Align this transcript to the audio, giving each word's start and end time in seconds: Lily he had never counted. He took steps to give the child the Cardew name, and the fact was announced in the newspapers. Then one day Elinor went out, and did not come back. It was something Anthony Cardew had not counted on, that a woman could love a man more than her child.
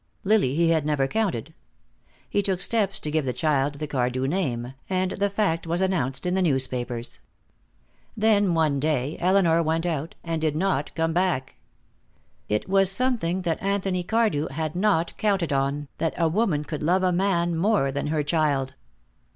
Lily 0.23 0.55
he 0.55 0.69
had 0.71 0.83
never 0.83 1.07
counted. 1.07 1.53
He 2.27 2.41
took 2.41 2.59
steps 2.59 2.99
to 2.99 3.11
give 3.11 3.23
the 3.23 3.33
child 3.33 3.75
the 3.75 3.85
Cardew 3.85 4.25
name, 4.25 4.73
and 4.89 5.11
the 5.11 5.29
fact 5.29 5.67
was 5.67 5.79
announced 5.79 6.25
in 6.25 6.33
the 6.33 6.41
newspapers. 6.41 7.19
Then 8.17 8.55
one 8.55 8.79
day 8.79 9.15
Elinor 9.19 9.61
went 9.61 9.85
out, 9.85 10.15
and 10.23 10.41
did 10.41 10.55
not 10.55 10.95
come 10.95 11.13
back. 11.13 11.53
It 12.49 12.67
was 12.67 12.91
something 12.91 13.43
Anthony 13.45 14.01
Cardew 14.03 14.47
had 14.47 14.75
not 14.75 15.15
counted 15.19 15.53
on, 15.53 15.87
that 15.99 16.15
a 16.17 16.27
woman 16.27 16.63
could 16.63 16.81
love 16.81 17.03
a 17.03 17.11
man 17.11 17.55
more 17.55 17.91
than 17.91 18.07
her 18.07 18.23
child. 18.23 18.73